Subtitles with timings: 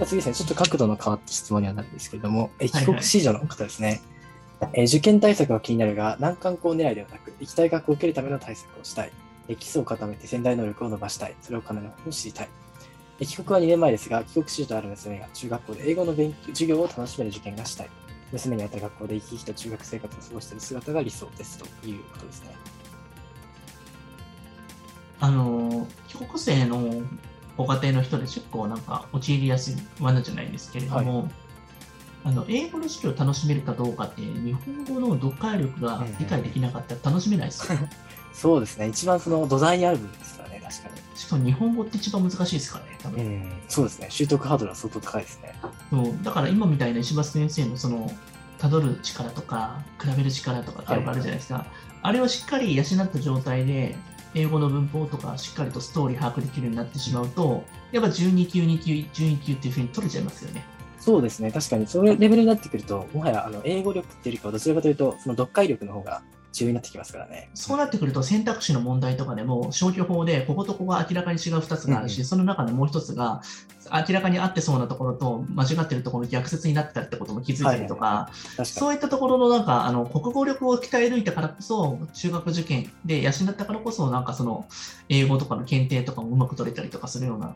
[0.00, 4.00] あ次ですね、ちょっと角度の変わった質問にはなるんですけれども、え帰国子女の方ですね、
[4.72, 9.12] え受験対策は気になるが、難関校狙いではなく、行きたい学校を受けるための対策をしたい。
[9.48, 11.34] え基礎を固めて潜在能力を伸ばしたい。
[11.42, 12.48] それを金の方を知りたい。
[13.20, 17.90] え帰国は2年前ですが、帰国子女とある娘が中学校で英語の勉強授業を楽しめる受験がしたい。
[18.32, 22.54] 娘にあった学校で生き生きと中学生活を過ごしている姿が理想ですということですね。
[25.20, 27.02] あの、帰国生の
[27.60, 31.30] ご家庭の人で結構なんか陥りやすい罠じゃないですけれども、はい、
[32.24, 37.78] あの英語の授業を楽しめるかどうかって日本語の読解力が理解できなかったら楽しめないですよ。
[38.32, 38.88] そうですね。
[38.88, 41.18] 一番その土台にある部分ですからね、確かに。
[41.18, 43.24] しかも日本語って一番難しいですからね、多分。
[43.24, 44.06] うん、そうですね。
[44.08, 45.54] 習得ハードルは相当高いですね。
[45.90, 48.10] そうだから今みたいな石橋先生のその、
[48.58, 51.54] たどる力とか、比べる力とかってあるじゃないですか。
[51.54, 51.66] はい、
[52.02, 53.96] あれをしっかり養った状態で、
[54.34, 60.64] 英語の文法とかしっかりとストーリー把握できるようになってしまうと、やっぱ12級、2級、12級っていうふうに取れちゃいますよね。
[60.98, 61.50] そうですね。
[61.50, 66.22] 確かに、そういうレベルになってくると、もはやあの英語力っていうよりかは、どちらかというと、その読解力の方が
[66.52, 67.48] 重要になってきますからね。
[67.54, 72.20] そうなってくると、選択肢の問題とかでも、消去法で、こことここが明らかに違う2つがあるし、うん。
[72.22, 73.42] うん、その中でもう1つが、
[74.08, 84.66] 明らかに合ってそうなところと、間違ってるところの逆説になってたってことも気づいたりとか、はいはい、そういったところのなんか、あの国語力を鍛え抜いたからこそ、中学受験で養ったからこそ、なんかその、
[85.08, 87.54] 英語とかの検定とかもうまく取れたりとかするような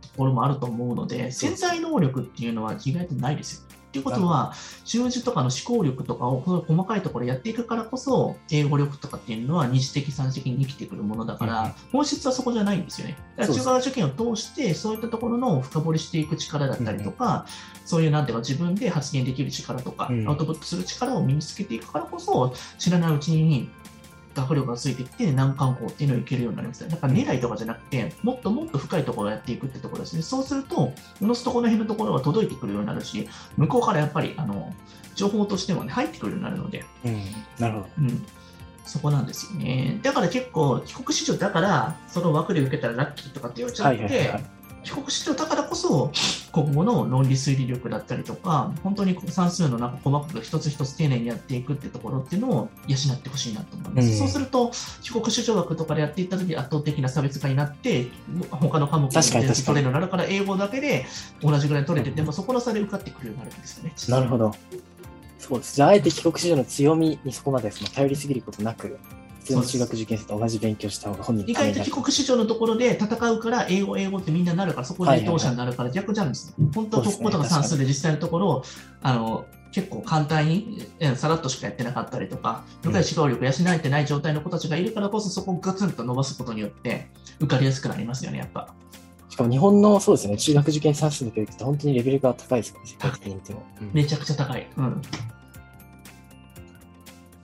[0.00, 3.79] ところもあると思うので、潜在能力っていうのは意外とないですよ。
[3.90, 13.18] っていうことは、習字とかの思考力とかを細かいところやっていくからこそ、英語力とかっていうのは二次的、三次的に生きてくるものだから、本質はそこじゃないんですよね。
[13.36, 17.46] だから中学受験を通して、そういったところの深掘りしていく力だったりとか、
[17.84, 23.68] そういうなんていうか自分で発言できる力とか、アウトプットする力を身につけていくからこそ、知らないうちに
[24.40, 30.22] 学力がついてきて難関校っていうのをいけるようになりますだから狙いとかじゃなくて、もっともっと深いところをやっていくってところですね。
[30.22, 34.74] そうすると、おのすとこの辺のところが届いてくるようになるし、向こうからやっぱり、あの、
[35.14, 36.84] 情報としてもね、入ってくるようになるので。
[37.04, 37.22] うん、
[37.58, 37.88] なるほど。
[37.98, 38.26] うん。
[38.84, 40.00] そこなんですよね。
[40.02, 46.10] だから結構、帰国子女だから、その枠で受けたらラッキーとかって言われちゃって、はいはいはい帰国子女だからこそ、
[46.52, 54.08] 国語の論理推理力だったりとか、本当に算数のなんか細かく一つ一つ丁寧にやっていくってところっていうのを養ってほしいなと思います。
[54.08, 54.70] うん、そうすると、
[55.02, 58.08] 帰国子女学とかでやっていった時圧倒的な差別化になって、
[58.50, 61.06] 他の科目で取れるようになるから、英語だけで
[61.42, 63.92] 同じぐらい取れてても、そこの差で受かってくるようになるんですよね。
[64.08, 64.54] なるほど。
[65.38, 65.76] そうです。
[65.76, 68.98] じゃあ、あえて帰国子女の強みにそこまでその頼りすぎることなく、
[69.40, 78.62] 通の中学受験生と同じ勉強した方が本人意外と帰国子女のところで戦うから英語英語ってみんななるからそこで当者になるから逆じゃないです、本当は国語とか算数で実際のところ
[79.02, 80.82] あの結構簡単に
[81.16, 87.08] さらっとしかやってなかったりとか、理解思考力養えてない状態の子たちがいるからこそ、そこをガツンと伸ばすことによって、
[87.38, 88.74] 受かりやすくなりますよね、やっぱ。
[89.28, 93.62] しかも日本のそうですね、中学受験算数の教育って本当にレベルが高いですから、世界的に見ても。
[93.80, 94.68] うん、めちゃくちゃ高い。
[94.76, 95.02] うん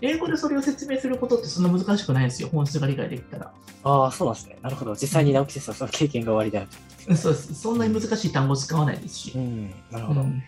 [0.00, 3.52] 英語でそれを説明することってそんな難しくないんですよ、本質が理解できたら。
[3.84, 4.58] ああ、そうなんですね。
[4.62, 4.92] なるほど。
[4.94, 6.64] 実際に直木先生はその経験が終わりであ
[7.08, 7.16] る。
[7.16, 7.54] そうです。
[7.54, 9.32] そんなに難しい単語使わないですし。
[9.34, 10.20] うん、なるほど。
[10.22, 10.42] うん